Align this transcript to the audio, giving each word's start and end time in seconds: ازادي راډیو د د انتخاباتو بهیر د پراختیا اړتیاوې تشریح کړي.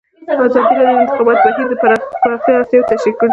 ازادي 0.45 0.75
راډیو 0.77 0.95
د 0.95 0.97
د 0.97 1.01
انتخاباتو 1.03 1.45
بهیر 1.55 1.67
د 1.71 1.73
پراختیا 2.21 2.53
اړتیاوې 2.57 2.87
تشریح 2.91 3.15
کړي. 3.19 3.29